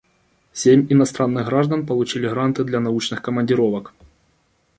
Семь 0.51 0.87
иностранных 0.89 1.45
граждан 1.45 1.85
получили 1.85 2.27
гранты 2.27 2.63
для 2.63 2.79
научных 2.79 3.21
командировок. 3.21 3.93